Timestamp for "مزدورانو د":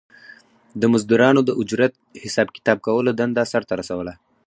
0.93-1.49